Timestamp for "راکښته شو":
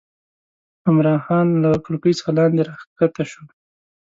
2.67-3.43